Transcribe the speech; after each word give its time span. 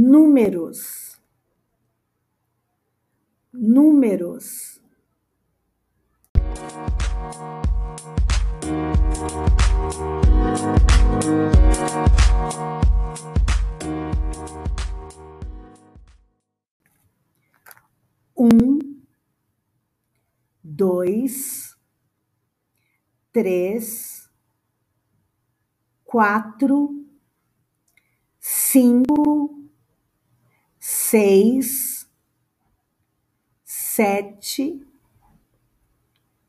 números, 0.00 1.20
números. 3.52 4.80
Um, 18.36 19.02
dois, 20.62 21.76
três, 23.32 24.30
quatro, 26.04 27.04
cinco, 28.38 29.57
seis, 31.10 32.06
sete, 33.64 34.86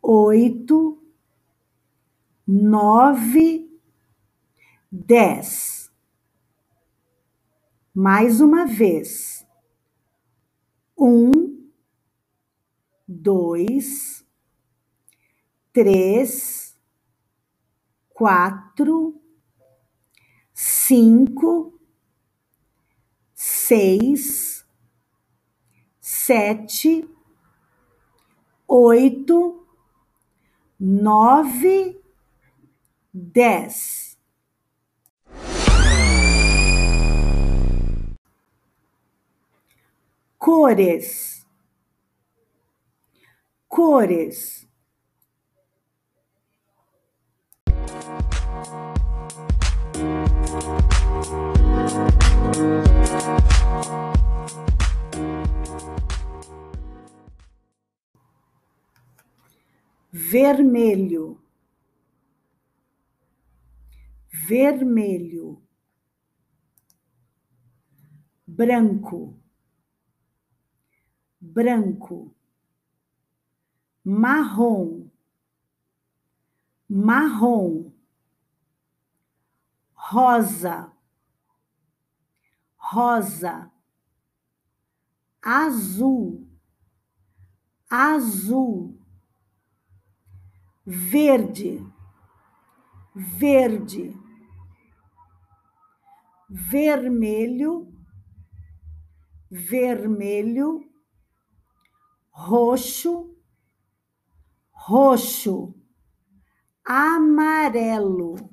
oito, 0.02 1.02
nove, 2.45 3.72
dez. 4.91 5.90
Mais 7.95 8.41
uma 8.41 8.66
vez. 8.66 9.48
Um, 10.98 11.72
dois, 13.08 14.26
três, 15.72 16.78
quatro, 18.09 19.22
cinco, 20.53 21.80
seis, 23.34 24.48
sete, 26.30 27.09
oito, 28.67 29.66
nove, 30.80 31.99
dez. 33.11 34.16
Cores, 40.38 41.47
cores. 43.67 44.69
Vermelho, 60.11 61.39
vermelho, 64.47 65.61
branco, 68.47 69.37
branco, 71.39 72.33
marrom, 74.03 75.11
marrom, 76.89 77.93
rosa, 80.11 80.91
rosa, 82.77 83.71
azul, 85.43 86.47
azul 87.89 88.98
verde, 90.92 91.86
verde, 93.16 94.17
vermelho, 96.50 97.94
vermelho, 99.52 100.83
roxo, 102.32 103.38
roxo, 104.73 105.76
amarelo, 106.83 108.49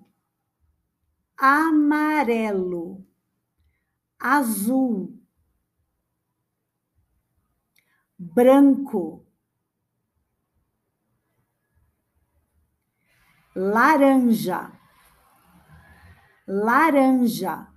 amarelo, 1.39 3.03
azul, 4.19 5.19
branco, 8.19 9.26
laranja, 13.57 14.71
laranja, 16.47 17.73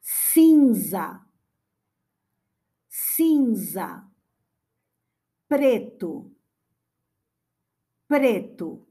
cinza, 0.00 1.26
cinza, 2.88 4.08
preto, 5.48 6.30
preto. 8.06 8.87